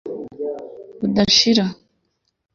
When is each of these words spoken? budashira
budashira 1.13 1.65